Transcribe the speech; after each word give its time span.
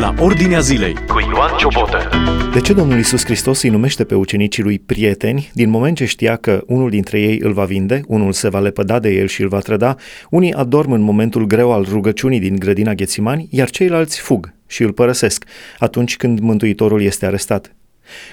la 0.00 0.14
Ordinea 0.18 0.60
Zilei 0.60 0.94
cu 0.94 1.20
Ioan 1.20 1.56
Ciobotă. 1.58 2.08
De 2.52 2.60
ce 2.60 2.72
Domnul 2.72 2.98
Isus 2.98 3.24
Hristos 3.24 3.62
îi 3.62 3.70
numește 3.70 4.04
pe 4.04 4.14
ucenicii 4.14 4.62
lui 4.62 4.78
prieteni, 4.78 5.50
din 5.54 5.70
moment 5.70 5.96
ce 5.96 6.04
știa 6.04 6.36
că 6.36 6.62
unul 6.66 6.90
dintre 6.90 7.20
ei 7.20 7.38
îl 7.42 7.52
va 7.52 7.64
vinde, 7.64 8.00
unul 8.06 8.32
se 8.32 8.48
va 8.48 8.58
lepăda 8.58 8.98
de 8.98 9.10
el 9.10 9.26
și 9.26 9.42
îl 9.42 9.48
va 9.48 9.58
trăda, 9.58 9.96
unii 10.30 10.52
adorm 10.52 10.92
în 10.92 11.00
momentul 11.00 11.46
greu 11.46 11.72
al 11.72 11.86
rugăciunii 11.90 12.40
din 12.40 12.56
grădina 12.58 12.94
Ghețimani, 12.94 13.48
iar 13.50 13.70
ceilalți 13.70 14.20
fug 14.20 14.54
și 14.66 14.82
îl 14.82 14.92
părăsesc 14.92 15.44
atunci 15.78 16.16
când 16.16 16.38
Mântuitorul 16.38 17.02
este 17.02 17.26
arestat. 17.26 17.74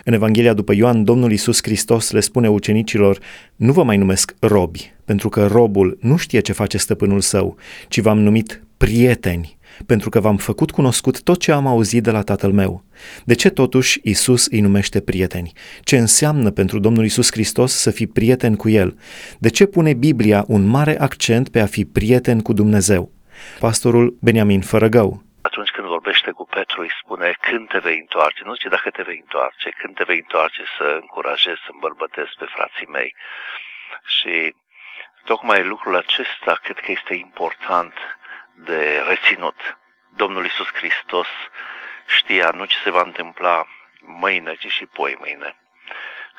În 0.03 0.13
Evanghelia 0.13 0.53
după 0.53 0.73
Ioan, 0.73 1.03
Domnul 1.03 1.31
Isus 1.31 1.59
Hristos 1.61 2.11
le 2.11 2.19
spune 2.19 2.49
ucenicilor, 2.49 3.19
nu 3.55 3.71
vă 3.71 3.83
mai 3.83 3.97
numesc 3.97 4.35
robi, 4.39 4.93
pentru 5.05 5.29
că 5.29 5.45
robul 5.45 5.97
nu 6.01 6.17
știe 6.17 6.39
ce 6.39 6.51
face 6.51 6.77
stăpânul 6.77 7.21
său, 7.21 7.57
ci 7.87 7.99
v-am 7.99 8.19
numit 8.19 8.61
prieteni, 8.77 9.56
pentru 9.85 10.09
că 10.09 10.19
v-am 10.19 10.37
făcut 10.37 10.71
cunoscut 10.71 11.23
tot 11.23 11.39
ce 11.39 11.51
am 11.51 11.67
auzit 11.67 12.03
de 12.03 12.11
la 12.11 12.21
tatăl 12.21 12.51
meu. 12.51 12.83
De 13.25 13.35
ce 13.35 13.49
totuși 13.49 13.99
Isus 14.03 14.45
îi 14.45 14.61
numește 14.61 15.01
prieteni? 15.01 15.51
Ce 15.81 15.97
înseamnă 15.97 16.51
pentru 16.51 16.79
Domnul 16.79 17.05
Isus 17.05 17.31
Hristos 17.31 17.73
să 17.73 17.91
fii 17.91 18.07
prieten 18.07 18.55
cu 18.55 18.69
El? 18.69 18.97
De 19.39 19.49
ce 19.49 19.65
pune 19.65 19.93
Biblia 19.93 20.43
un 20.47 20.67
mare 20.67 20.99
accent 20.99 21.49
pe 21.49 21.59
a 21.59 21.65
fi 21.65 21.85
prieten 21.85 22.39
cu 22.39 22.53
Dumnezeu? 22.53 23.11
Pastorul 23.59 24.17
Beniamin 24.21 24.61
Fărăgău, 24.61 25.25
atunci 25.49 25.69
când 25.69 25.87
vorbește 25.87 26.31
cu 26.31 26.45
Petru, 26.45 26.81
îi 26.81 26.97
spune 27.01 27.37
când 27.41 27.67
te 27.67 27.79
vei 27.87 27.97
întoarce, 27.99 28.41
nu 28.43 28.53
zice 28.53 28.69
dacă 28.69 28.89
te 28.89 29.01
vei 29.01 29.19
întoarce, 29.25 29.69
când 29.69 29.95
te 29.95 30.03
vei 30.03 30.17
întoarce 30.17 30.63
să 30.77 30.97
încurajezi, 31.01 31.63
să 31.65 31.69
îmbărbătezi 31.73 32.33
pe 32.39 32.45
frații 32.55 32.87
mei. 32.97 33.15
Și 34.15 34.55
tocmai 35.23 35.63
lucrul 35.63 35.95
acesta 35.95 36.59
cred 36.63 36.77
că 36.79 36.91
este 36.91 37.13
important 37.13 37.93
de 38.57 39.03
reținut. 39.07 39.77
Domnul 40.15 40.45
Isus 40.45 40.67
Hristos 40.73 41.27
știa 42.05 42.49
nu 42.49 42.65
ce 42.65 42.77
se 42.83 42.89
va 42.89 43.01
întâmpla 43.01 43.67
mâine, 44.01 44.55
ci 44.55 44.67
și 44.67 44.85
poi 44.85 45.15
mâine. 45.19 45.55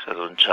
Și 0.02 0.08
atunci 0.08 0.44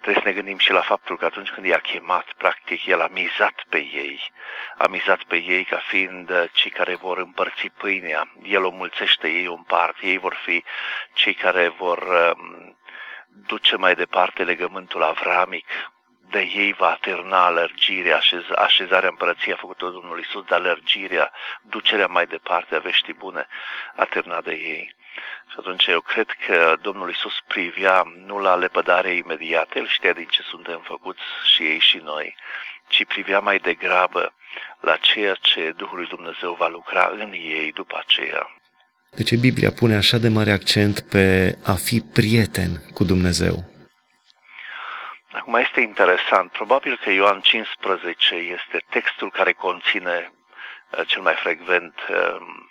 trebuie 0.00 0.22
să 0.22 0.28
ne 0.28 0.32
gândim 0.32 0.58
și 0.58 0.72
la 0.72 0.80
faptul 0.80 1.16
că 1.16 1.24
atunci 1.24 1.50
când 1.50 1.66
i-a 1.66 1.78
chemat, 1.78 2.32
practic, 2.36 2.86
el 2.86 3.00
a 3.00 3.08
mizat 3.12 3.64
pe 3.68 3.78
ei, 3.78 4.32
a 4.78 4.86
mizat 4.86 5.22
pe 5.22 5.36
ei 5.36 5.64
ca 5.64 5.76
fiind 5.76 6.50
cei 6.52 6.70
care 6.70 6.94
vor 6.94 7.18
împărți 7.18 7.66
pâinea, 7.66 8.32
el 8.42 8.64
o 8.64 8.70
mulțește, 8.70 9.28
ei 9.28 9.46
o 9.46 9.54
împart, 9.54 9.96
ei 10.00 10.18
vor 10.18 10.34
fi 10.44 10.64
cei 11.12 11.34
care 11.34 11.68
vor 11.68 11.98
um, 11.98 12.76
duce 13.26 13.76
mai 13.76 13.94
departe 13.94 14.44
legământul 14.44 15.02
avramic, 15.02 15.66
de 16.34 16.42
ei 16.62 16.72
va 16.78 16.90
aterna 16.90 17.44
alergirea, 17.44 18.16
așez, 18.16 18.42
așezarea 18.66 19.08
împărăției 19.08 19.54
a 19.54 19.62
făcut-o 19.64 19.90
Domnul 19.90 20.18
Isus, 20.18 20.44
dar 20.44 20.58
alergirea, 20.60 21.32
ducerea 21.74 22.06
mai 22.06 22.26
departe 22.26 22.74
a 22.74 22.78
veștii 22.88 23.20
bune, 23.24 23.46
aterna 23.96 24.40
de 24.40 24.50
ei. 24.74 24.94
Și 25.50 25.56
atunci 25.58 25.86
eu 25.86 26.00
cred 26.00 26.28
că 26.46 26.76
Domnul 26.82 27.10
Isus 27.10 27.36
privea 27.46 28.12
nu 28.26 28.38
la 28.38 28.54
lepădare 28.54 29.12
imediată, 29.14 29.78
El 29.78 29.86
știa 29.86 30.12
din 30.12 30.28
ce 30.30 30.42
suntem 30.42 30.80
făcuți 30.84 31.22
și 31.52 31.62
ei 31.62 31.78
și 31.78 31.98
noi, 32.04 32.36
ci 32.88 33.04
privea 33.04 33.40
mai 33.40 33.58
degrabă 33.58 34.34
la 34.80 34.96
ceea 34.96 35.34
ce 35.34 35.72
Duhul 35.76 35.98
lui 35.98 36.06
Dumnezeu 36.06 36.52
va 36.58 36.68
lucra 36.68 37.12
în 37.18 37.32
ei 37.32 37.72
după 37.72 37.96
aceea. 38.06 38.56
De 39.10 39.22
ce 39.22 39.36
Biblia 39.36 39.70
pune 39.70 39.96
așa 39.96 40.18
de 40.18 40.28
mare 40.28 40.52
accent 40.52 41.00
pe 41.00 41.56
a 41.64 41.72
fi 41.72 42.00
prieten 42.00 42.70
cu 42.94 43.04
Dumnezeu? 43.04 43.71
Acum 45.32 45.54
este 45.54 45.80
interesant, 45.80 46.50
probabil 46.50 46.98
că 47.02 47.10
Ioan 47.10 47.40
15 47.40 48.34
este 48.34 48.84
textul 48.90 49.30
care 49.30 49.52
conține 49.52 50.32
uh, 50.90 51.06
cel 51.06 51.22
mai 51.22 51.34
frecvent 51.34 51.94
um, 52.08 52.70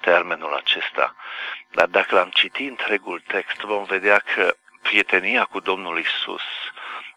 termenul 0.00 0.54
acesta. 0.54 1.16
Dar 1.70 1.86
dacă 1.86 2.14
l-am 2.14 2.30
citit 2.30 2.68
întregul 2.68 3.22
text, 3.26 3.60
vom 3.60 3.84
vedea 3.84 4.18
că 4.34 4.54
prietenia 4.82 5.44
cu 5.44 5.60
Domnul 5.60 5.98
Isus 5.98 6.42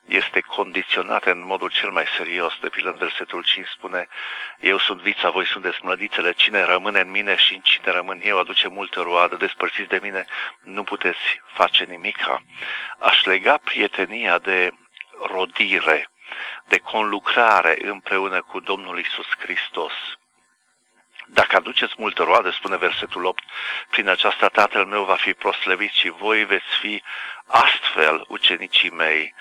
este 0.08 0.42
condiționată 0.42 1.32
în 1.32 1.46
modul 1.46 1.70
cel 1.70 1.90
mai 1.90 2.06
serios. 2.18 2.54
De 2.62 2.70
pildă, 2.70 2.90
în 2.90 2.98
versetul 2.98 3.44
5 3.44 3.68
spune, 3.68 4.08
Eu 4.60 4.78
sunt 4.78 5.02
vița, 5.02 5.30
voi 5.30 5.46
sunteți 5.46 5.78
mlădițele, 5.82 6.32
cine 6.32 6.64
rămâne 6.64 7.00
în 7.00 7.10
mine 7.12 7.36
și 7.36 7.54
în 7.54 7.62
cine 7.62 7.92
rămân 7.92 8.20
eu 8.24 8.40
aduce 8.40 8.68
multă 8.68 9.02
roadă, 9.02 9.36
despărțiți 9.36 9.90
de 9.90 10.00
mine, 10.02 10.26
nu 10.64 10.84
puteți 10.84 11.42
face 11.54 11.84
nimica. 11.84 12.42
Aș 13.00 13.24
lega 13.24 13.58
prietenia 13.58 14.38
de 14.38 14.72
rodire, 15.22 16.10
de 16.66 16.78
conlucrare 16.78 17.78
împreună 17.82 18.42
cu 18.42 18.60
Domnul 18.60 19.00
Isus 19.00 19.28
Hristos. 19.40 19.94
Dacă 21.30 21.56
aduceți 21.56 21.94
multă 21.98 22.24
roadă, 22.24 22.50
spune 22.50 22.78
versetul 22.78 23.26
8, 23.26 23.44
prin 23.90 24.08
aceasta 24.08 24.48
Tatăl 24.48 24.86
meu 24.86 25.04
va 25.04 25.16
fi 25.16 25.34
proslăvit 25.34 25.92
și 25.92 26.10
voi 26.10 26.46
veți 26.46 26.78
fi 26.82 27.04
astfel 27.48 28.26
ucenicii 28.28 28.90
mei. 28.90 29.34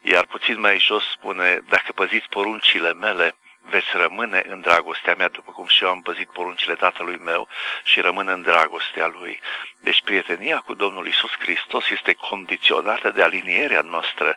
Iar 0.00 0.26
puțin 0.26 0.60
mai 0.60 0.78
jos 0.78 1.10
spune, 1.10 1.60
dacă 1.68 1.92
păziți 1.92 2.28
poruncile 2.28 2.92
mele, 2.92 3.36
veți 3.62 3.86
rămâne 3.92 4.42
în 4.48 4.60
dragostea 4.60 5.14
mea, 5.14 5.28
după 5.28 5.50
cum 5.50 5.66
și 5.66 5.84
eu 5.84 5.90
am 5.90 6.02
păzit 6.02 6.28
poruncile 6.28 6.74
tatălui 6.74 7.16
meu 7.16 7.48
și 7.84 8.00
rămân 8.00 8.28
în 8.28 8.42
dragostea 8.42 9.06
lui. 9.06 9.40
Deci 9.80 10.02
prietenia 10.02 10.58
cu 10.58 10.74
Domnul 10.74 11.06
Isus 11.06 11.30
Hristos 11.38 11.90
este 11.90 12.12
condiționată 12.12 13.10
de 13.10 13.22
alinierea 13.22 13.80
noastră 13.80 14.36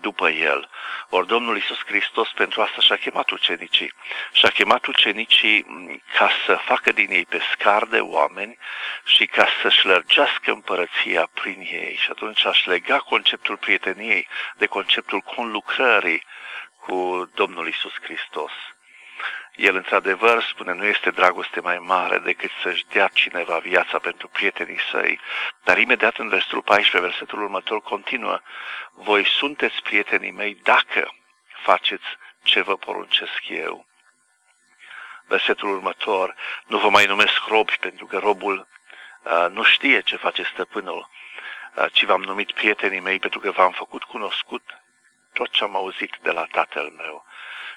după 0.00 0.28
El. 0.28 0.68
Ori 1.08 1.26
Domnul 1.26 1.56
Isus 1.56 1.78
Hristos 1.84 2.28
pentru 2.34 2.60
asta 2.62 2.80
și-a 2.80 2.96
chemat 2.96 3.30
ucenicii. 3.30 3.92
Și-a 4.32 4.48
chemat 4.48 4.86
ucenicii 4.86 5.66
ca 6.14 6.30
să 6.46 6.54
facă 6.54 6.92
din 6.92 7.10
ei 7.10 7.24
pescar 7.24 7.84
de 7.84 7.98
oameni 7.98 8.58
și 9.04 9.26
ca 9.26 9.46
să-și 9.62 9.86
lărgească 9.86 10.50
împărăția 10.50 11.28
prin 11.34 11.60
ei. 11.72 11.96
Și 11.96 12.10
atunci 12.10 12.44
aș 12.46 12.64
lega 12.64 12.98
conceptul 12.98 13.56
prieteniei 13.56 14.28
de 14.56 14.66
conceptul 14.66 15.20
conlucrării 15.20 16.24
cu 16.90 17.30
Domnul 17.34 17.68
Isus 17.68 17.92
Hristos. 18.02 18.52
El, 19.54 19.74
într-adevăr, 19.76 20.42
spune, 20.42 20.72
nu 20.72 20.84
este 20.84 21.10
dragoste 21.10 21.60
mai 21.60 21.78
mare 21.78 22.18
decât 22.18 22.50
să-și 22.62 22.86
dea 22.86 23.08
cineva 23.08 23.58
viața 23.58 23.98
pentru 23.98 24.28
prietenii 24.28 24.80
săi. 24.90 25.20
Dar 25.64 25.78
imediat 25.78 26.16
în 26.16 26.28
versetul 26.28 26.62
14, 26.62 27.10
versetul 27.10 27.42
următor, 27.42 27.80
continuă, 27.80 28.40
voi 28.92 29.26
sunteți 29.26 29.82
prietenii 29.82 30.30
mei 30.30 30.54
dacă 30.62 31.14
faceți 31.62 32.04
ce 32.42 32.60
vă 32.60 32.76
poruncesc 32.76 33.48
eu. 33.48 33.86
Versetul 35.26 35.68
următor, 35.68 36.34
nu 36.66 36.78
vă 36.78 36.88
mai 36.88 37.06
numesc 37.06 37.46
robi, 37.46 37.76
pentru 37.80 38.06
că 38.06 38.18
robul 38.18 38.66
uh, 39.22 39.46
nu 39.50 39.62
știe 39.62 40.00
ce 40.00 40.16
face 40.16 40.42
stăpânul, 40.42 41.08
uh, 41.74 41.86
ci 41.92 42.04
v-am 42.04 42.22
numit 42.22 42.52
prietenii 42.52 43.00
mei 43.00 43.18
pentru 43.18 43.40
că 43.40 43.50
v-am 43.50 43.72
făcut 43.72 44.02
cunoscut 44.02 44.79
tot 45.32 45.50
ce 45.50 45.64
am 45.64 45.76
auzit 45.76 46.18
de 46.22 46.30
la 46.30 46.44
Tatăl 46.44 46.92
meu. 46.96 47.24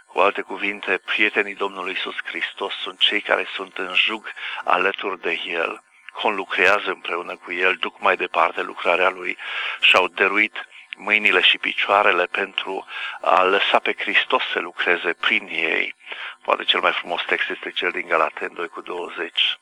Cu 0.06 0.20
alte 0.20 0.42
cuvinte, 0.42 0.98
prietenii 0.98 1.56
Domnului 1.56 1.92
Isus 1.92 2.16
Hristos 2.24 2.74
sunt 2.74 3.00
cei 3.00 3.22
care 3.22 3.48
sunt 3.54 3.78
în 3.78 3.94
jug 3.94 4.34
alături 4.64 5.22
de 5.22 5.40
El, 5.46 5.84
conlucrează 6.14 6.90
împreună 6.90 7.36
cu 7.36 7.52
El, 7.52 7.76
duc 7.76 8.00
mai 8.00 8.16
departe 8.16 8.62
lucrarea 8.62 9.10
Lui 9.10 9.38
și 9.80 9.96
au 9.96 10.08
dăruit 10.08 10.68
mâinile 10.98 11.42
și 11.42 11.58
picioarele 11.58 12.26
pentru 12.26 12.86
a 13.22 13.44
lăsa 13.44 13.80
pe 13.80 13.94
Hristos 13.98 14.44
să 14.52 14.60
lucreze 14.60 15.14
prin 15.14 15.48
ei. 15.52 15.96
Poate 16.42 16.64
cel 16.64 16.80
mai 16.80 16.92
frumos 16.92 17.22
text 17.26 17.50
este 17.50 17.72
cel 17.72 17.92
din 17.92 18.08
Galaten 18.08 18.54
2 18.54 18.68
cu 18.68 18.82
20 18.82 19.58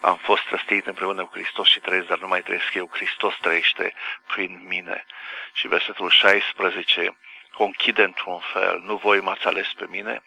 am 0.00 0.16
fost 0.16 0.48
răstit 0.48 0.86
împreună 0.86 1.24
cu 1.24 1.30
Hristos 1.32 1.68
și 1.68 1.80
trăiesc, 1.80 2.06
dar 2.06 2.18
nu 2.18 2.28
mai 2.28 2.42
trăiesc 2.42 2.74
eu, 2.74 2.90
Hristos 2.92 3.34
trăiește 3.40 3.94
prin 4.26 4.64
mine. 4.66 5.04
Și 5.52 5.68
versetul 5.68 6.10
16 6.10 7.16
conchide 7.52 8.02
într-un 8.02 8.38
fel, 8.38 8.80
nu 8.84 8.96
voi 8.96 9.20
m-ați 9.20 9.46
ales 9.46 9.72
pe 9.76 9.86
mine, 9.88 10.22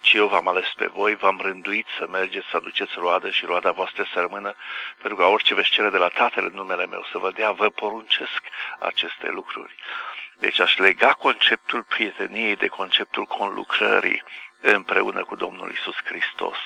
ci 0.00 0.12
eu 0.12 0.26
v-am 0.26 0.48
ales 0.48 0.72
pe 0.76 0.86
voi, 0.86 1.14
v-am 1.14 1.40
rânduit 1.42 1.86
să 1.98 2.06
mergeți, 2.06 2.46
să 2.50 2.56
aduceți 2.56 2.92
roadă 2.96 3.30
și 3.30 3.44
roada 3.44 3.70
voastră 3.70 4.06
să 4.12 4.20
rămână, 4.20 4.54
pentru 4.96 5.16
că 5.16 5.24
orice 5.24 5.54
veți 5.54 5.70
cere 5.70 5.90
de 5.90 5.96
la 5.96 6.08
Tatăl 6.08 6.44
în 6.44 6.54
numele 6.54 6.86
meu 6.86 7.06
să 7.10 7.18
vă 7.18 7.30
dea, 7.30 7.50
vă 7.50 7.68
poruncesc 7.68 8.42
aceste 8.78 9.28
lucruri. 9.28 9.74
Deci 10.38 10.60
aș 10.60 10.76
lega 10.76 11.12
conceptul 11.12 11.82
prieteniei 11.82 12.56
de 12.56 12.66
conceptul 12.66 13.24
conlucrării 13.24 14.22
împreună 14.60 15.24
cu 15.24 15.36
Domnul 15.36 15.70
Isus 15.70 15.96
Hristos. 16.04 16.58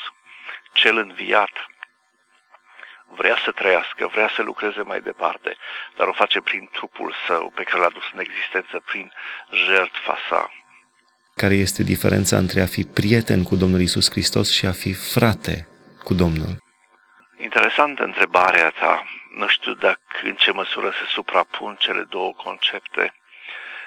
Cel 0.73 0.97
înviat 0.97 1.71
vrea 3.09 3.37
să 3.45 3.51
trăiască, 3.51 4.07
vrea 4.07 4.31
să 4.35 4.43
lucreze 4.43 4.83
mai 4.83 5.01
departe, 5.01 5.57
dar 5.97 6.07
o 6.07 6.13
face 6.13 6.41
prin 6.41 6.69
trupul 6.73 7.15
său 7.27 7.53
pe 7.55 7.63
care 7.63 7.83
l-a 7.83 7.89
dus 7.89 8.05
în 8.13 8.21
existență, 8.21 8.83
prin 8.85 9.13
jertfa 9.67 10.19
sa. 10.29 10.51
Care 11.35 11.55
este 11.55 11.83
diferența 11.83 12.37
între 12.37 12.61
a 12.61 12.67
fi 12.67 12.85
prieten 12.85 13.43
cu 13.43 13.57
Domnul 13.57 13.81
Isus 13.81 14.11
Hristos 14.11 14.53
și 14.53 14.67
a 14.67 14.73
fi 14.73 14.93
frate 14.93 15.69
cu 16.05 16.15
Domnul? 16.15 16.63
Interesantă 17.39 18.03
întrebarea 18.03 18.71
ta. 18.71 19.05
Nu 19.37 19.49
știu 19.49 19.75
dacă 19.75 19.99
în 20.23 20.35
ce 20.35 20.51
măsură 20.53 20.91
se 20.91 21.05
suprapun 21.09 21.77
cele 21.79 22.03
două 22.03 22.33
concepte. 22.33 23.15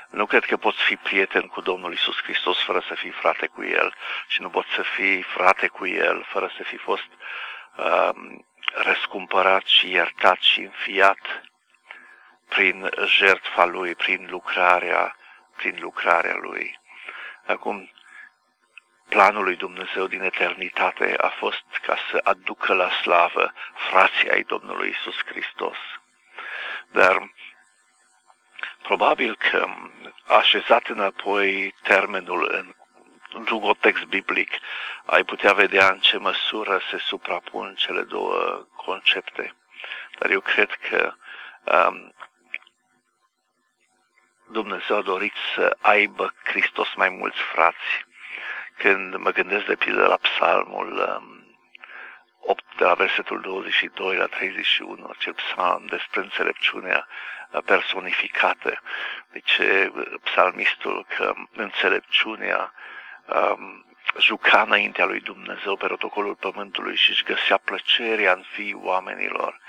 Nu 0.09 0.25
cred 0.25 0.43
că 0.45 0.57
poți 0.57 0.77
fi 0.87 0.95
prieten 0.95 1.41
cu 1.41 1.61
Domnul 1.61 1.93
Isus 1.93 2.17
Hristos 2.23 2.57
fără 2.63 2.83
să 2.87 2.93
fii 2.97 3.11
frate 3.21 3.45
cu 3.47 3.63
El 3.63 3.93
și 4.27 4.41
nu 4.41 4.49
poți 4.49 4.69
să 4.75 4.83
fii 4.95 5.21
frate 5.21 5.67
cu 5.67 5.87
El 5.87 6.25
fără 6.29 6.51
să 6.57 6.63
fi 6.63 6.77
fost 6.77 7.09
uh, 7.77 8.09
răscumpărat 8.73 9.65
și 9.65 9.91
iertat 9.91 10.39
și 10.39 10.59
înfiat 10.61 11.41
prin 12.47 12.89
jertfa 13.05 13.65
lui, 13.65 13.95
prin 13.95 14.27
lucrarea, 14.29 15.15
prin 15.55 15.77
lucrarea 15.79 16.35
lui. 16.35 16.79
Acum, 17.45 17.91
planul 19.09 19.43
lui 19.43 19.55
Dumnezeu 19.55 20.07
din 20.07 20.21
eternitate 20.21 21.15
a 21.17 21.27
fost 21.27 21.65
ca 21.81 21.97
să 22.11 22.19
aducă 22.23 22.73
la 22.73 22.89
slavă 22.89 23.53
frații 23.89 24.29
ai 24.29 24.41
Domnului 24.43 24.89
Isus 24.89 25.15
Hristos. 25.25 25.77
Dar 26.91 27.31
probabil 28.81 29.35
că 29.35 29.67
așezat 30.27 30.87
înapoi 30.87 31.75
termenul 31.83 32.49
în 32.53 32.73
într-un 33.37 33.75
text 33.79 34.03
biblic, 34.03 34.51
ai 35.05 35.23
putea 35.23 35.53
vedea 35.53 35.87
în 35.87 35.99
ce 35.99 36.17
măsură 36.17 36.81
se 36.89 36.97
suprapun 36.97 37.75
cele 37.75 38.01
două 38.01 38.67
concepte. 38.75 39.53
Dar 40.19 40.29
eu 40.29 40.39
cred 40.39 40.71
că 40.89 41.13
um, 41.63 42.13
Dumnezeu 44.51 44.97
a 44.97 45.01
dorit 45.01 45.33
să 45.55 45.77
aibă 45.81 46.33
Hristos 46.43 46.93
mai 46.95 47.09
mulți 47.09 47.37
frați. 47.37 48.05
Când 48.77 49.15
mă 49.15 49.31
gândesc 49.31 49.65
de 49.65 49.75
pildă 49.75 50.05
la 50.07 50.17
psalmul 50.17 51.19
um, 51.21 51.37
8, 52.39 52.63
de 52.77 52.83
la 52.83 52.93
versetul 52.93 53.41
22 53.41 54.15
la 54.15 54.25
31, 54.25 55.07
acel 55.17 55.33
psalm 55.33 55.85
despre 55.85 56.21
înțelepciunea 56.21 57.07
personificată. 57.65 58.81
Deci 59.31 59.59
psalmistul 60.23 61.05
că 61.17 61.33
înțelepciunea 61.51 62.73
um, 63.35 63.85
juca 64.19 64.61
înaintea 64.61 65.05
lui 65.05 65.19
Dumnezeu 65.19 65.75
pe 65.75 65.85
protocolul 65.85 66.35
pământului 66.35 66.95
și 66.95 67.09
își 67.09 67.23
găsea 67.23 67.57
plăcerea 67.57 68.33
în 68.33 68.43
fiii 68.51 68.79
oamenilor. 68.83 69.59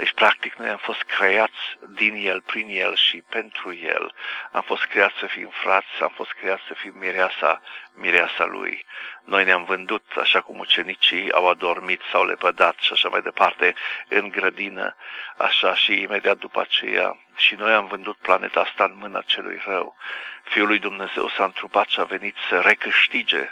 Deci, 0.00 0.12
practic, 0.12 0.54
noi 0.54 0.68
am 0.68 0.76
fost 0.76 1.02
creați 1.02 1.78
din 1.88 2.14
El, 2.14 2.40
prin 2.40 2.68
El 2.68 2.94
și 2.94 3.22
pentru 3.28 3.74
El. 3.74 4.14
Am 4.52 4.62
fost 4.62 4.84
creați 4.84 5.18
să 5.18 5.26
fim 5.26 5.48
frați, 5.52 5.86
am 6.02 6.12
fost 6.14 6.32
creați 6.32 6.62
să 6.66 6.74
fim 6.74 6.92
mireasa, 6.98 7.62
mireasa 7.94 8.44
Lui. 8.44 8.86
Noi 9.24 9.44
ne-am 9.44 9.64
vândut, 9.64 10.04
așa 10.20 10.40
cum 10.40 10.58
ucenicii 10.58 11.32
au 11.32 11.48
adormit 11.48 12.00
sau 12.10 12.24
lepădat 12.24 12.76
și 12.78 12.92
așa 12.92 13.08
mai 13.08 13.20
departe, 13.20 13.74
în 14.08 14.28
grădină, 14.28 14.96
așa 15.36 15.74
și 15.74 16.00
imediat 16.00 16.36
după 16.38 16.60
aceea. 16.60 17.16
Și 17.36 17.54
noi 17.54 17.72
am 17.72 17.86
vândut 17.86 18.16
planeta 18.16 18.60
asta 18.60 18.84
în 18.84 18.96
mâna 18.96 19.22
celui 19.26 19.62
rău. 19.64 19.96
Fiul 20.42 20.66
lui 20.66 20.78
Dumnezeu 20.78 21.28
s-a 21.28 21.44
întrupat 21.44 21.88
și 21.88 22.00
a 22.00 22.04
venit 22.04 22.36
să 22.48 22.60
recâștige 22.60 23.50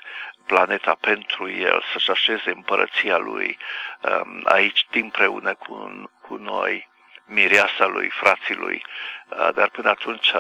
planeta 0.53 0.95
pentru 1.01 1.51
el, 1.51 1.83
să-și 1.93 2.11
așeze 2.11 2.51
împărăția 2.51 3.17
lui 3.17 3.59
um, 4.03 4.43
aici, 4.45 4.87
timp 4.91 5.05
împreună 5.05 5.55
cu, 5.55 5.75
cu 6.21 6.35
noi, 6.37 6.89
mireasa 7.25 7.87
lui, 7.87 8.09
frații 8.09 8.55
lui. 8.55 8.85
Uh, 9.29 9.49
dar 9.55 9.69
până 9.69 9.89
atunci, 9.89 10.31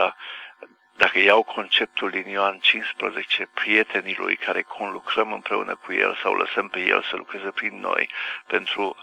dacă 0.96 1.18
iau 1.18 1.42
conceptul 1.42 2.10
din 2.10 2.26
Ioan 2.26 2.58
15, 2.58 3.48
prietenii 3.54 4.16
lui 4.18 4.36
care 4.36 4.62
conlucrăm 4.62 5.32
împreună 5.32 5.74
cu 5.84 5.92
el 5.92 6.18
sau 6.22 6.34
lăsăm 6.34 6.68
pe 6.68 6.80
el 6.80 7.02
să 7.10 7.16
lucreze 7.16 7.50
prin 7.50 7.80
noi 7.80 8.10
pentru 8.46 8.96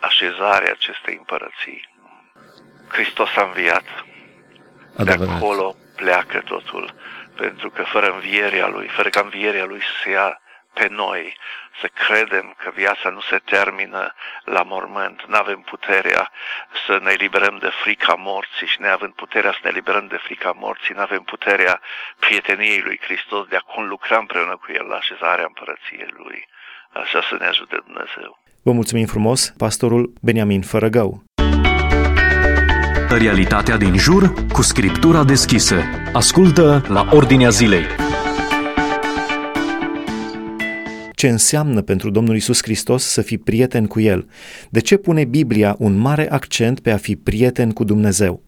așezarea 0.00 0.72
acestei 0.72 1.16
împărății. 1.16 1.88
Hristos 2.88 3.36
a 3.36 3.42
înviat. 3.42 3.84
De 4.96 5.12
acolo 5.12 5.76
pleacă 5.96 6.40
totul 6.40 6.94
pentru 7.36 7.70
că 7.70 7.82
fără 7.82 8.06
învierea 8.10 8.66
Lui, 8.66 8.88
fără 8.88 9.08
ca 9.08 9.20
învierea 9.20 9.64
Lui 9.64 9.80
să 9.80 9.94
se 10.02 10.10
ia 10.10 10.40
pe 10.78 10.86
noi, 10.90 11.36
să 11.80 11.86
credem 12.06 12.54
că 12.62 12.70
viața 12.74 13.08
nu 13.08 13.20
se 13.20 13.38
termină 13.44 14.14
la 14.44 14.62
mormânt, 14.62 15.24
nu 15.28 15.36
avem 15.36 15.60
puterea 15.60 16.30
să 16.86 16.98
ne 17.02 17.10
eliberăm 17.12 17.56
de 17.60 17.70
frica 17.82 18.14
morții 18.14 18.66
și 18.66 18.80
neavând 18.80 19.12
puterea 19.12 19.52
să 19.52 19.58
ne 19.62 19.70
eliberăm 19.70 20.06
de 20.06 20.20
frica 20.26 20.52
morții, 20.64 20.94
nu 20.94 21.00
avem 21.00 21.22
puterea 21.22 21.80
prieteniei 22.18 22.80
lui 22.80 22.98
Hristos 23.02 23.46
de 23.46 23.56
a 23.56 23.68
conlucra 23.74 24.16
împreună 24.18 24.56
cu 24.56 24.68
El 24.72 24.86
la 24.86 24.96
așezarea 24.96 25.44
împărăției 25.46 26.10
Lui. 26.16 26.48
Așa 26.92 27.20
să 27.28 27.36
ne 27.38 27.46
ajute 27.46 27.76
Dumnezeu. 27.86 28.38
Vă 28.62 28.72
mulțumim 28.72 29.06
frumos, 29.06 29.40
pastorul 29.56 30.12
Beniamin 30.22 30.62
Fărăgău. 30.62 31.22
Realitatea 33.18 33.76
din 33.76 33.96
jur 33.98 34.32
cu 34.52 34.62
scriptura 34.62 35.24
deschisă. 35.24 35.76
Ascultă 36.12 36.82
la 36.88 37.08
Ordinea 37.12 37.48
Zilei. 37.48 37.86
Ce 41.14 41.28
înseamnă 41.28 41.82
pentru 41.82 42.10
Domnul 42.10 42.36
Isus 42.36 42.62
Hristos 42.62 43.02
să 43.04 43.22
fii 43.22 43.38
prieten 43.38 43.86
cu 43.86 44.00
El? 44.00 44.28
De 44.70 44.80
ce 44.80 44.96
pune 44.96 45.24
Biblia 45.24 45.74
un 45.78 45.98
mare 45.98 46.26
accent 46.30 46.80
pe 46.80 46.90
a 46.90 46.96
fi 46.96 47.16
prieten 47.16 47.72
cu 47.72 47.84
Dumnezeu? 47.84 48.42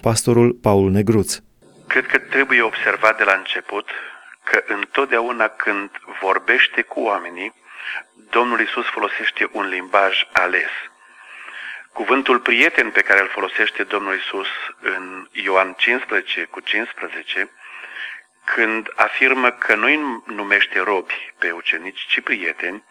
Pastorul 0.00 0.52
Paul 0.52 0.90
Negruț. 0.90 1.38
Cred 1.86 2.06
că 2.06 2.18
trebuie 2.18 2.62
observat 2.62 3.16
de 3.16 3.24
la 3.24 3.34
început 3.38 3.86
că 4.44 4.62
întotdeauna 4.78 5.48
când 5.48 5.90
vorbește 6.22 6.82
cu 6.82 7.00
oamenii, 7.00 7.52
Domnul 8.30 8.60
Isus 8.60 8.84
folosește 8.84 9.48
un 9.52 9.64
limbaj 9.68 10.14
ales– 10.32 10.72
Cuvântul 11.92 12.38
prieten 12.40 12.90
pe 12.90 13.02
care 13.02 13.20
îl 13.20 13.28
folosește 13.28 13.82
Domnul 13.82 14.14
Isus 14.14 14.48
în 14.80 15.28
Ioan 15.32 15.72
15 15.72 16.44
cu 16.44 16.60
15, 16.60 17.50
când 18.44 18.88
afirmă 18.94 19.50
că 19.50 19.74
nu 19.74 19.86
îi 19.86 20.22
numește 20.26 20.80
robi 20.80 21.34
pe 21.38 21.50
ucenici, 21.50 22.06
ci 22.06 22.20
prieteni, 22.20 22.84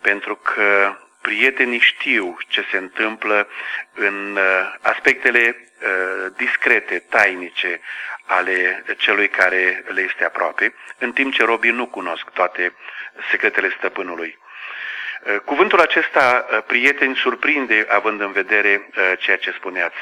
pentru 0.00 0.34
că 0.34 0.96
prietenii 1.20 1.78
știu 1.78 2.36
ce 2.48 2.66
se 2.70 2.76
întâmplă 2.76 3.48
în 3.94 4.36
uh, 4.36 4.74
aspectele 4.80 5.56
uh, 5.56 6.32
discrete, 6.36 6.98
tainice 6.98 7.80
ale 8.26 8.84
celui 8.96 9.28
care 9.28 9.84
le 9.86 10.00
este 10.00 10.24
aproape, 10.24 10.74
în 10.98 11.12
timp 11.12 11.32
ce 11.32 11.44
robii 11.44 11.70
nu 11.70 11.86
cunosc 11.86 12.30
toate 12.30 12.74
secretele 13.30 13.74
stăpânului. 13.76 14.38
Uh, 15.26 15.36
cuvântul 15.44 15.80
acesta, 15.80 16.46
uh, 16.50 16.58
prieteni, 16.66 17.16
surprinde 17.16 17.86
având 17.88 18.20
în 18.20 18.32
vedere 18.32 18.88
uh, 18.88 19.12
ceea 19.18 19.36
ce 19.36 19.50
spuneați. 19.50 19.96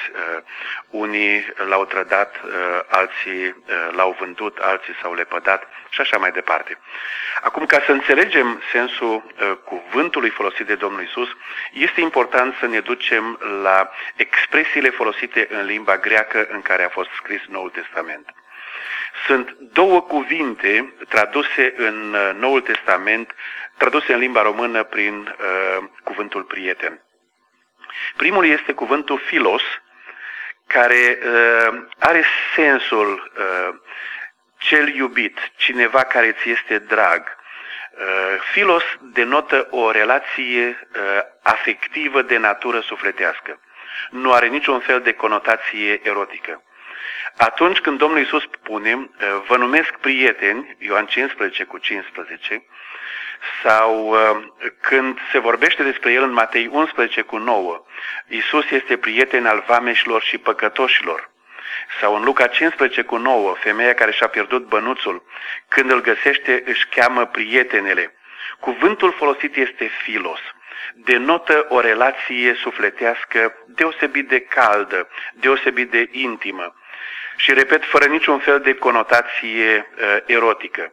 Unii 0.90 1.46
l-au 1.68 1.84
trădat, 1.84 2.40
alții 2.88 3.64
l-au 3.90 4.16
vândut, 4.18 4.58
alții 4.58 4.94
s-au 5.02 5.14
lepădat 5.14 5.68
și 5.88 6.00
așa 6.00 6.16
mai 6.16 6.30
departe. 6.30 6.78
Acum, 7.40 7.66
ca 7.66 7.82
să 7.86 7.92
înțelegem 7.92 8.62
sensul 8.72 9.24
cuvântului 9.64 10.30
folosit 10.30 10.66
de 10.66 10.74
Domnul 10.74 11.02
Isus, 11.02 11.28
este 11.72 12.00
important 12.00 12.54
să 12.60 12.66
ne 12.66 12.80
ducem 12.80 13.38
la 13.62 13.90
expresiile 14.16 14.90
folosite 14.90 15.46
în 15.50 15.64
limba 15.64 15.96
greacă 15.96 16.46
în 16.50 16.62
care 16.62 16.84
a 16.84 16.88
fost 16.88 17.10
scris 17.16 17.40
Noul 17.48 17.70
Testament. 17.70 18.34
Sunt 19.26 19.56
două 19.72 20.02
cuvinte 20.02 20.94
traduse 21.08 21.74
în 21.76 22.16
Noul 22.38 22.60
Testament 22.60 23.34
traduse 23.78 24.12
în 24.12 24.18
limba 24.18 24.42
română 24.42 24.84
prin 24.84 25.20
uh, 25.20 25.84
cuvântul 26.04 26.42
prieten. 26.42 27.00
Primul 28.16 28.46
este 28.46 28.72
cuvântul 28.72 29.18
filos, 29.18 29.62
care 30.66 31.18
uh, 31.22 31.84
are 31.98 32.24
sensul 32.54 33.32
uh, 33.38 33.74
cel 34.58 34.94
iubit, 34.94 35.38
cineva 35.56 36.02
care 36.02 36.32
ți 36.32 36.50
este 36.50 36.78
drag. 36.78 37.36
Uh, 37.98 38.40
filos 38.52 38.84
denotă 39.00 39.66
o 39.70 39.90
relație 39.90 40.66
uh, 40.68 41.00
afectivă 41.42 42.22
de 42.22 42.36
natură 42.36 42.80
sufletească. 42.80 43.60
Nu 44.10 44.32
are 44.32 44.46
niciun 44.46 44.80
fel 44.80 45.00
de 45.00 45.12
conotație 45.12 46.00
erotică. 46.02 46.62
Atunci 47.36 47.78
când 47.78 47.98
Domnul 47.98 48.18
Iisus 48.18 48.42
spune, 48.42 48.94
uh, 48.94 49.08
vă 49.46 49.56
numesc 49.56 49.90
prieteni, 49.90 50.76
Ioan 50.78 51.06
15 51.06 51.64
cu 51.64 51.78
15, 51.78 52.64
sau 53.62 54.08
uh, 54.08 54.46
când 54.80 55.18
se 55.32 55.38
vorbește 55.38 55.82
despre 55.82 56.12
el 56.12 56.22
în 56.22 56.32
Matei 56.32 56.68
11 56.72 57.20
cu 57.20 57.36
9, 57.36 57.84
Iisus 58.28 58.70
este 58.70 58.96
prieten 58.96 59.46
al 59.46 59.64
vameșilor 59.66 60.22
și 60.22 60.38
păcătoșilor. 60.38 61.30
Sau 62.00 62.14
în 62.14 62.24
Luca 62.24 62.46
15 62.46 63.02
cu 63.02 63.16
9, 63.16 63.54
femeia 63.58 63.94
care 63.94 64.12
și-a 64.12 64.26
pierdut 64.26 64.66
bănuțul, 64.68 65.22
când 65.68 65.90
îl 65.90 66.00
găsește 66.00 66.62
își 66.66 66.86
cheamă 66.86 67.26
prietenele. 67.26 68.14
Cuvântul 68.60 69.12
folosit 69.12 69.56
este 69.56 69.90
filos. 70.02 70.40
Denotă 70.94 71.66
o 71.68 71.80
relație 71.80 72.54
sufletească 72.54 73.54
deosebit 73.66 74.28
de 74.28 74.40
caldă, 74.40 75.08
deosebit 75.34 75.90
de 75.90 76.08
intimă. 76.10 76.74
Și 77.36 77.52
repet, 77.52 77.84
fără 77.84 78.04
niciun 78.04 78.38
fel 78.38 78.60
de 78.60 78.74
conotație 78.74 79.90
uh, 79.98 80.16
erotică. 80.26 80.92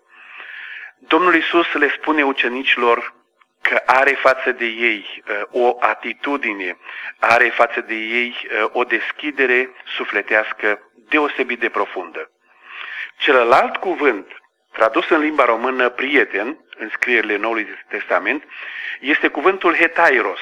Domnul 1.07 1.35
Isus 1.35 1.73
le 1.73 1.89
spune 1.89 2.23
ucenicilor 2.23 3.13
că 3.61 3.81
are 3.85 4.11
față 4.11 4.51
de 4.51 4.65
ei 4.65 5.23
uh, 5.27 5.63
o 5.63 5.77
atitudine, 5.79 6.77
are 7.19 7.49
față 7.49 7.81
de 7.81 7.93
ei 7.93 8.35
uh, 8.43 8.69
o 8.71 8.83
deschidere 8.83 9.69
sufletească 9.95 10.91
deosebit 11.09 11.59
de 11.59 11.69
profundă. 11.69 12.31
Celălalt 13.17 13.77
cuvânt, 13.77 14.27
tradus 14.71 15.09
în 15.09 15.19
limba 15.19 15.45
română 15.45 15.89
prieten, 15.89 16.57
în 16.77 16.89
scrierile 16.89 17.37
Noului 17.37 17.67
Testament, 17.87 18.43
este 18.99 19.27
cuvântul 19.27 19.75
hetairos. 19.75 20.39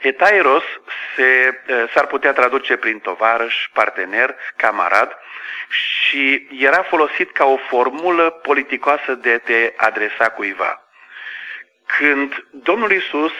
Hetairos 0.00 0.64
se, 1.16 1.60
s-ar 1.92 2.06
putea 2.06 2.32
traduce 2.32 2.76
prin 2.76 2.98
tovarăș, 2.98 3.68
partener, 3.72 4.36
camarad 4.56 5.16
și 5.68 6.46
era 6.58 6.82
folosit 6.82 7.32
ca 7.32 7.44
o 7.44 7.56
formulă 7.56 8.30
politicoasă 8.30 9.14
de 9.14 9.38
te 9.38 9.72
adresa 9.76 10.28
cuiva. 10.28 10.82
Când 11.98 12.46
Domnul 12.50 12.92
Isus 12.92 13.32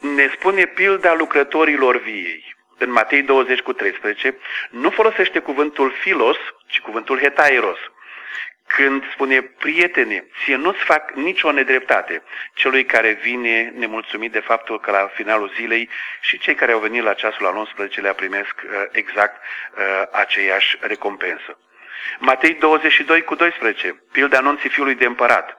ne 0.00 0.30
spune 0.32 0.66
pilda 0.66 1.14
lucrătorilor 1.14 2.00
viei, 2.00 2.56
în 2.78 2.90
Matei 2.90 3.22
20 3.22 3.60
cu 3.60 3.72
13, 3.72 4.38
nu 4.70 4.90
folosește 4.90 5.38
cuvântul 5.38 5.90
filos, 5.90 6.36
ci 6.66 6.80
cuvântul 6.80 7.18
hetairos. 7.18 7.78
Când 8.66 9.10
spune, 9.12 9.42
prietene, 9.42 10.26
ție 10.44 10.56
nu-ți 10.56 10.82
fac 10.84 11.10
nicio 11.10 11.52
nedreptate 11.52 12.22
celui 12.54 12.84
care 12.84 13.12
vine 13.12 13.72
nemulțumit 13.76 14.32
de 14.32 14.40
faptul 14.40 14.80
că 14.80 14.90
la 14.90 15.10
finalul 15.14 15.52
zilei 15.54 15.90
și 16.20 16.38
cei 16.38 16.54
care 16.54 16.72
au 16.72 16.78
venit 16.78 17.02
la 17.02 17.14
ceasul 17.14 17.46
al 17.46 17.66
11-lea 17.66 18.14
primesc 18.16 18.54
uh, 18.64 18.70
exact 18.92 19.42
uh, 19.42 20.02
aceeași 20.12 20.76
recompensă. 20.80 21.58
Matei 22.18 22.54
22 22.54 23.22
cu 23.22 23.34
12, 23.34 24.02
pilda 24.12 24.38
anunții 24.38 24.68
fiului 24.68 24.94
de 24.94 25.04
împărat. 25.04 25.58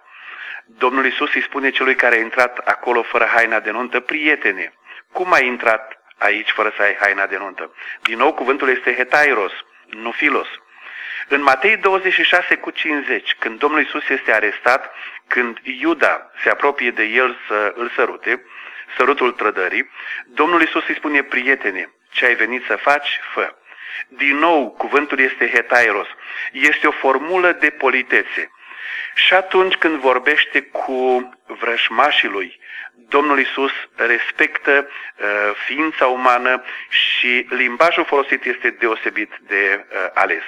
Domnul 0.65 1.05
Isus 1.05 1.33
îi 1.33 1.41
spune 1.41 1.69
celui 1.69 1.95
care 1.95 2.15
a 2.15 2.19
intrat 2.19 2.57
acolo 2.57 3.01
fără 3.01 3.25
haina 3.25 3.59
de 3.59 3.71
nuntă, 3.71 3.99
prietene, 3.99 4.73
cum 5.11 5.33
ai 5.33 5.45
intrat 5.47 6.01
aici 6.17 6.51
fără 6.51 6.73
să 6.75 6.81
ai 6.81 6.97
haina 6.99 7.25
de 7.25 7.37
nuntă? 7.37 7.73
Din 8.01 8.17
nou, 8.17 8.33
cuvântul 8.33 8.69
este 8.69 8.93
hetairos, 8.93 9.51
nu 9.89 10.11
filos. 10.11 10.47
În 11.29 11.41
Matei 11.41 11.77
26 11.77 12.55
cu 12.55 12.69
50, 12.69 13.35
când 13.39 13.59
Domnul 13.59 13.81
Isus 13.81 14.09
este 14.09 14.33
arestat, 14.33 14.93
când 15.27 15.57
Iuda 15.63 16.31
se 16.43 16.49
apropie 16.49 16.91
de 16.91 17.03
el 17.03 17.37
să 17.47 17.73
îl 17.75 17.91
sărute, 17.95 18.43
sărutul 18.97 19.31
trădării, 19.31 19.89
Domnul 20.25 20.61
Isus 20.61 20.87
îi 20.87 20.95
spune, 20.95 21.23
prietene, 21.23 21.89
ce 22.11 22.25
ai 22.25 22.35
venit 22.35 22.65
să 22.65 22.75
faci, 22.75 23.19
fă. 23.33 23.55
Din 24.07 24.37
nou, 24.37 24.71
cuvântul 24.71 25.19
este 25.19 25.49
hetairos. 25.49 26.07
Este 26.51 26.87
o 26.87 26.91
formulă 26.91 27.51
de 27.51 27.69
politețe. 27.69 28.51
Și 29.15 29.33
atunci 29.33 29.75
când 29.75 29.99
vorbește 29.99 30.61
cu 30.61 31.29
vrășmașii 31.45 32.27
lui, 32.27 32.59
Domnul 32.93 33.39
Isus 33.39 33.71
respectă 33.95 34.87
uh, 34.89 35.25
ființa 35.65 36.05
umană 36.05 36.63
și 36.89 37.45
limbajul 37.49 38.05
folosit 38.05 38.45
este 38.45 38.69
deosebit 38.69 39.31
de 39.41 39.85
uh, 39.89 40.09
ales. 40.13 40.43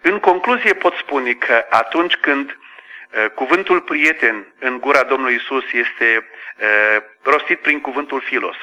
În 0.00 0.18
concluzie 0.18 0.74
pot 0.74 0.94
spune 0.94 1.32
că 1.32 1.66
atunci 1.68 2.16
când 2.16 2.50
uh, 2.50 3.30
cuvântul 3.30 3.80
prieten 3.80 4.54
în 4.58 4.78
gura 4.78 5.02
Domnului 5.02 5.34
Isus 5.34 5.72
este 5.72 6.28
uh, 6.58 7.02
rostit 7.22 7.60
prin 7.60 7.80
cuvântul 7.80 8.20
filos, 8.20 8.56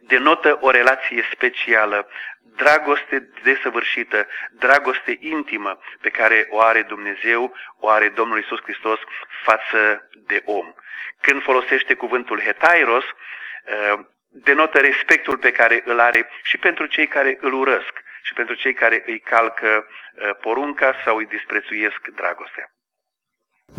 denotă 0.00 0.58
o 0.60 0.70
relație 0.70 1.24
specială, 1.32 2.08
dragoste 2.56 3.28
desăvârșită, 3.42 4.26
dragoste 4.50 5.16
intimă 5.20 5.78
pe 6.00 6.08
care 6.08 6.46
o 6.50 6.60
are 6.60 6.82
Dumnezeu, 6.82 7.54
o 7.78 7.88
are 7.88 8.08
Domnul 8.08 8.38
Isus 8.38 8.60
Hristos 8.62 8.98
față 9.44 10.08
de 10.26 10.42
om. 10.44 10.74
Când 11.20 11.42
folosește 11.42 11.94
cuvântul 11.94 12.40
hetairos, 12.40 13.04
uh, 13.04 13.98
denotă 14.28 14.78
respectul 14.78 15.36
pe 15.36 15.52
care 15.52 15.82
îl 15.84 16.00
are 16.00 16.30
și 16.42 16.58
pentru 16.58 16.86
cei 16.86 17.06
care 17.06 17.38
îl 17.40 17.52
urăsc 17.52 18.06
și 18.28 18.34
pentru 18.40 18.54
cei 18.62 18.74
care 18.82 19.02
îi 19.06 19.20
calcă 19.32 19.70
uh, 19.84 20.36
porunca 20.40 20.94
sau 21.04 21.16
îi 21.16 21.32
disprețuiesc 21.36 22.00
dragostea. 22.20 22.66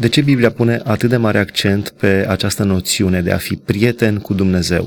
De 0.04 0.10
ce 0.10 0.22
Biblia 0.22 0.52
pune 0.52 0.76
atât 0.94 1.10
de 1.10 1.18
mare 1.18 1.38
accent 1.38 1.90
pe 2.02 2.12
această 2.30 2.64
noțiune 2.64 3.20
de 3.22 3.32
a 3.32 3.38
fi 3.48 3.56
prieten 3.70 4.16
cu 4.20 4.34
Dumnezeu? 4.34 4.86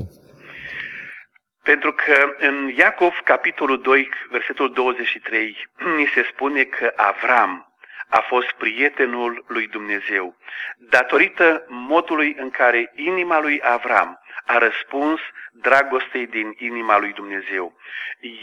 Pentru 1.63 1.91
că 1.93 2.15
în 2.47 2.55
Iacov, 2.77 3.13
capitolul 3.23 3.81
2, 3.81 4.09
versetul 4.29 4.73
23, 4.73 5.57
ni 5.97 6.07
se 6.13 6.21
spune 6.31 6.63
că 6.63 6.93
Avram 6.95 7.72
a 8.17 8.19
fost 8.27 8.51
prietenul 8.51 9.43
lui 9.47 9.67
Dumnezeu, 9.67 10.35
datorită 10.77 11.65
modului 11.67 12.35
în 12.39 12.49
care 12.49 12.91
inima 12.95 13.39
lui 13.39 13.61
Avram 13.63 14.19
a 14.45 14.57
răspuns 14.57 15.19
dragostei 15.51 16.27
din 16.27 16.55
inima 16.57 16.99
lui 16.99 17.13
Dumnezeu. 17.13 17.77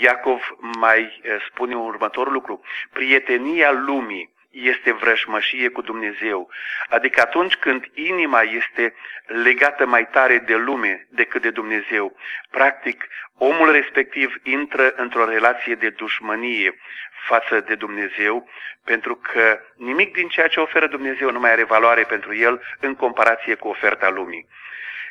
Iacov 0.00 0.40
mai 0.78 1.20
eh, 1.22 1.36
spune 1.48 1.76
următorul 1.76 2.32
lucru. 2.32 2.60
Prietenia 2.92 3.70
lumii 3.72 4.34
este 4.50 4.92
vrășmășie 4.92 5.68
cu 5.68 5.80
Dumnezeu. 5.82 6.50
Adică 6.88 7.20
atunci 7.20 7.56
când 7.56 7.84
inima 7.94 8.42
este 8.42 8.94
legată 9.26 9.86
mai 9.86 10.08
tare 10.08 10.38
de 10.38 10.54
lume 10.54 11.06
decât 11.10 11.42
de 11.42 11.50
Dumnezeu, 11.50 12.16
practic 12.50 13.06
omul 13.38 13.72
respectiv 13.72 14.34
intră 14.42 14.92
într-o 14.96 15.24
relație 15.24 15.74
de 15.74 15.88
dușmănie 15.88 16.74
față 17.26 17.60
de 17.60 17.74
Dumnezeu, 17.74 18.48
pentru 18.84 19.14
că 19.14 19.60
nimic 19.76 20.12
din 20.12 20.28
ceea 20.28 20.48
ce 20.48 20.60
oferă 20.60 20.86
Dumnezeu 20.86 21.30
nu 21.30 21.40
mai 21.40 21.50
are 21.50 21.64
valoare 21.64 22.02
pentru 22.02 22.34
el 22.34 22.62
în 22.80 22.94
comparație 22.94 23.54
cu 23.54 23.68
oferta 23.68 24.08
lumii. 24.08 24.46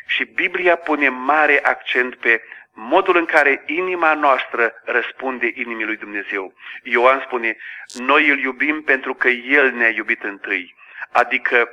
Și 0.06 0.24
Biblia 0.26 0.76
pune 0.76 1.10
mare 1.10 1.60
accent 1.64 2.16
pe 2.16 2.42
modul 2.80 3.16
în 3.18 3.26
care 3.26 3.64
inima 3.66 4.14
noastră 4.14 4.74
răspunde 4.84 5.52
inimii 5.56 5.86
lui 5.86 5.98
Dumnezeu. 5.98 6.54
Ioan 6.84 7.22
spune, 7.26 7.58
noi 7.94 8.30
îl 8.30 8.40
iubim 8.40 8.82
pentru 8.82 9.14
că 9.14 9.28
El 9.28 9.72
ne-a 9.72 9.90
iubit 9.90 10.24
întâi. 10.24 10.76
Adică 11.12 11.70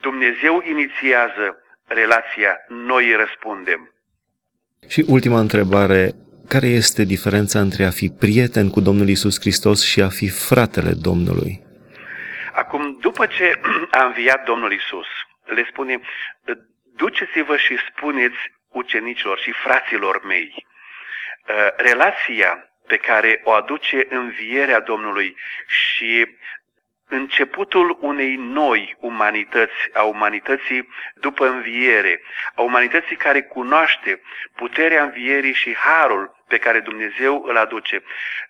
Dumnezeu 0.00 0.62
inițiază 0.68 1.46
relația, 1.86 2.56
noi 2.68 3.08
îi 3.08 3.16
răspundem. 3.16 3.94
Și 4.88 5.04
ultima 5.08 5.38
întrebare, 5.38 6.12
care 6.48 6.66
este 6.66 7.04
diferența 7.04 7.60
între 7.60 7.84
a 7.84 7.90
fi 7.90 8.08
prieten 8.18 8.70
cu 8.70 8.80
Domnul 8.80 9.08
Isus 9.08 9.40
Hristos 9.40 9.84
și 9.84 10.00
a 10.00 10.08
fi 10.08 10.28
fratele 10.28 10.92
Domnului? 10.92 11.62
Acum, 12.52 12.98
după 13.00 13.26
ce 13.26 13.60
a 14.00 14.04
înviat 14.04 14.44
Domnul 14.44 14.72
Isus, 14.72 15.06
le 15.44 15.66
spune, 15.70 16.00
duceți-vă 16.96 17.56
și 17.56 17.76
spuneți 17.90 18.40
ucenicilor 18.72 19.38
și 19.38 19.52
fraților 19.52 20.24
mei. 20.24 20.66
Uh, 21.48 21.54
relația 21.76 22.66
pe 22.86 22.96
care 22.96 23.40
o 23.44 23.52
aduce 23.52 24.06
învierea 24.08 24.80
Domnului 24.80 25.36
și 25.66 26.36
începutul 27.08 27.98
unei 28.00 28.34
noi 28.36 28.96
umanități, 28.98 29.90
a 29.92 30.02
umanității 30.02 30.88
după 31.14 31.46
înviere, 31.46 32.22
a 32.54 32.62
umanității 32.62 33.16
care 33.16 33.42
cunoaște 33.42 34.20
puterea 34.54 35.02
învierii 35.02 35.52
și 35.52 35.74
harul 35.74 36.41
pe 36.52 36.58
care 36.58 36.80
Dumnezeu 36.80 37.42
îl 37.46 37.56
aduce, 37.56 38.02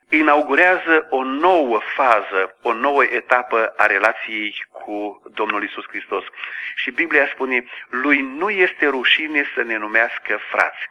inaugurează 0.09 1.07
o 1.11 1.23
nouă 1.25 1.81
fază, 1.95 2.57
o 2.63 2.73
nouă 2.73 3.05
etapă 3.05 3.75
a 3.77 3.87
relației 3.87 4.65
cu 4.71 5.23
Domnul 5.35 5.63
Isus 5.63 5.85
Hristos. 5.89 6.25
Și 6.75 6.91
Biblia 6.91 7.27
spune, 7.27 7.65
lui 7.89 8.21
nu 8.21 8.51
este 8.51 8.87
rușine 8.87 9.43
să 9.55 9.63
ne 9.63 9.77
numească 9.77 10.41
frați. 10.51 10.89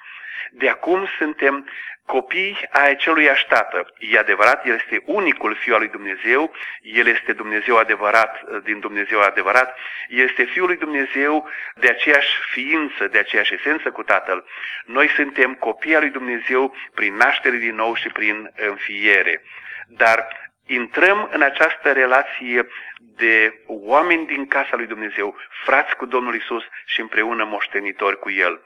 De 0.52 0.70
acum 0.70 1.08
suntem 1.18 1.68
copii 2.06 2.68
ai 2.72 2.96
celui 2.96 3.30
tată. 3.48 3.94
E 3.98 4.18
adevărat, 4.18 4.66
El 4.66 4.74
este 4.74 5.02
unicul 5.06 5.56
Fiu 5.56 5.74
al 5.74 5.80
lui 5.80 5.90
Dumnezeu, 5.90 6.54
El 6.82 7.08
este 7.08 7.34
Dumnezeu 7.34 7.78
adevărat 7.78 8.62
din 8.64 8.80
Dumnezeu 8.80 9.20
adevărat, 9.20 9.78
El 10.08 10.30
este 10.30 10.44
Fiul 10.44 10.68
lui 10.68 10.78
Dumnezeu 10.78 11.50
de 11.76 11.88
aceeași 11.88 12.36
ființă, 12.52 13.08
de 13.08 13.18
aceeași 13.18 13.54
esență 13.54 13.92
cu 13.92 14.04
Tatăl. 14.04 14.46
Noi 14.86 15.08
suntem 15.08 15.54
copii 15.54 15.96
al 15.96 16.02
lui 16.02 16.10
Dumnezeu 16.10 16.76
prin 16.94 17.16
naștere 17.16 17.58
din 17.58 17.76
nou 17.76 17.96
și 17.96 18.08
prin 18.08 18.52
înfiere. 18.56 19.44
Dar 19.88 20.28
intrăm 20.66 21.30
în 21.32 21.42
această 21.42 21.92
relație 21.92 22.68
de 23.16 23.62
oameni 23.68 24.26
din 24.26 24.48
casa 24.48 24.76
lui 24.76 24.88
Dumnezeu, 24.88 25.36
frați 25.64 25.96
cu 25.96 26.06
Domnul 26.06 26.36
Isus 26.36 26.64
și 26.86 27.02
împreună 27.02 27.44
moștenitori 27.44 28.20
cu 28.20 28.30
El. 28.30 28.62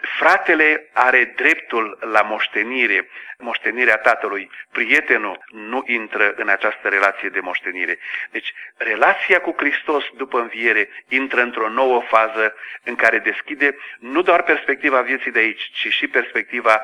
Fratele 0.00 0.88
are 0.92 1.32
dreptul 1.36 1.98
la 2.12 2.22
moștenire, 2.22 3.08
moștenirea 3.38 3.96
tatălui. 3.96 4.50
Prietenul 4.72 5.44
nu 5.48 5.82
intră 5.86 6.32
în 6.36 6.48
această 6.48 6.88
relație 6.88 7.28
de 7.28 7.40
moștenire. 7.40 7.98
Deci, 8.30 8.52
relația 8.76 9.40
cu 9.40 9.54
Hristos 9.56 10.04
după 10.16 10.40
înviere 10.40 10.88
intră 11.08 11.40
într-o 11.40 11.68
nouă 11.68 12.00
fază 12.00 12.54
în 12.84 12.94
care 12.94 13.18
deschide 13.18 13.76
nu 13.98 14.22
doar 14.22 14.42
perspectiva 14.42 15.00
vieții 15.00 15.30
de 15.30 15.38
aici, 15.38 15.70
ci 15.72 15.88
și 15.88 16.08
perspectiva 16.08 16.82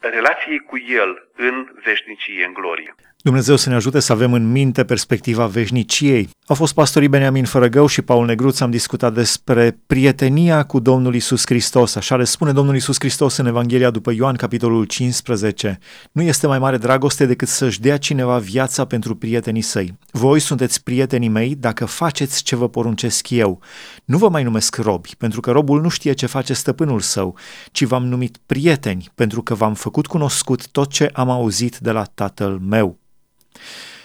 relației 0.00 0.58
cu 0.58 0.78
El 0.78 1.28
în 1.36 1.70
veșnicie, 1.82 2.44
în 2.44 2.52
glorie. 2.52 2.94
Dumnezeu 3.22 3.56
să 3.56 3.68
ne 3.68 3.74
ajute 3.74 4.00
să 4.00 4.12
avem 4.12 4.32
în 4.32 4.50
minte 4.50 4.84
perspectiva 4.84 5.46
veșniciei. 5.46 6.28
Au 6.46 6.54
fost 6.54 6.74
pastorii 6.74 7.08
Beniamin 7.08 7.44
Fărăgău 7.44 7.86
și 7.86 8.02
Paul 8.02 8.26
Negruț, 8.26 8.60
am 8.60 8.70
discutat 8.70 9.14
despre 9.14 9.78
prietenia 9.86 10.62
cu 10.62 10.80
Domnul 10.80 11.14
Isus 11.14 11.42
Hristos. 11.46 11.94
Așa 11.94 12.16
le 12.16 12.24
spune 12.24 12.52
Domnul 12.52 12.74
Isus 12.74 12.96
Hristos 12.98 13.36
în 13.36 13.46
Evanghelia 13.46 13.90
după 13.90 14.12
Ioan, 14.12 14.34
capitolul 14.34 14.84
15. 14.84 15.78
Nu 16.12 16.22
este 16.22 16.46
mai 16.46 16.58
mare 16.58 16.76
dragoste 16.76 17.26
decât 17.26 17.48
să-și 17.48 17.80
dea 17.80 17.96
cineva 17.96 18.38
viața 18.38 18.84
pentru 18.84 19.16
prietenii 19.16 19.62
săi. 19.62 19.98
Voi 20.10 20.40
sunteți 20.40 20.82
prietenii 20.82 21.28
mei 21.28 21.54
dacă 21.54 21.84
faceți 21.84 22.42
ce 22.42 22.56
vă 22.56 22.68
poruncesc 22.68 23.30
eu. 23.30 23.60
Nu 24.04 24.18
vă 24.18 24.28
mai 24.28 24.42
numesc 24.42 24.76
robi, 24.76 25.10
pentru 25.18 25.40
că 25.40 25.50
robul 25.50 25.80
nu 25.80 25.88
știe 25.88 26.12
ce 26.12 26.26
face 26.26 26.52
stăpânul 26.52 27.00
său, 27.00 27.36
ci 27.72 27.84
v-am 27.84 28.06
numit 28.06 28.38
prieteni, 28.46 29.10
pentru 29.14 29.42
că 29.42 29.54
v-am 29.54 29.74
făcut 29.74 30.06
cunoscut 30.06 30.68
tot 30.68 30.90
ce 30.90 31.10
am 31.12 31.30
auzit 31.30 31.78
de 31.78 31.90
la 31.90 32.04
tatăl 32.14 32.58
meu. 32.68 33.00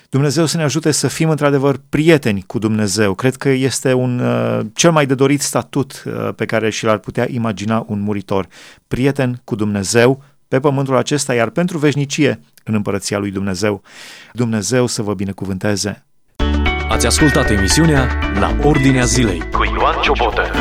Dumnezeu 0.10 0.46
să 0.46 0.58
ne 0.58 0.63
ajute 0.63 0.92
să 0.92 1.08
fim 1.08 1.30
într-adevăr 1.30 1.80
prieteni 1.89 2.44
cu 2.48 2.60
Dumnezeu. 2.60 3.13
Cred 3.13 3.36
că 3.36 3.50
este 3.50 3.94
un 3.94 4.20
uh, 4.20 4.60
cel 4.74 4.92
mai 4.92 5.06
de 5.06 5.16
dorit 5.16 5.42
statut 5.42 6.04
uh, 6.06 6.30
pe 6.36 6.46
care 6.46 6.70
și 6.70 6.86
l-ar 6.86 6.98
putea 6.98 7.27
imagina 7.30 7.86
un 7.88 8.00
muritor. 8.00 8.48
Prieten 8.88 9.42
cu 9.44 9.56
Dumnezeu 9.56 10.24
pe 10.48 10.60
pământul 10.60 10.96
acesta, 10.96 11.34
iar 11.34 11.50
pentru 11.50 11.77
veșnicie 11.77 12.39
în 12.63 12.74
împărăția 12.74 13.18
lui 13.18 13.32
Dumnezeu. 13.32 13.82
Dumnezeu 14.34 14.86
să 14.86 15.01
vă 15.01 15.13
binecuvânteze. 15.13 16.06
Ați 16.89 17.06
ascultat 17.06 17.50
emisiunea 17.50 18.20
La 18.39 18.58
Ordinea 18.63 19.06
Zilei 19.06 19.50
cu 19.51 19.63
Ioan 19.63 20.01
Ciobotă. 20.01 20.51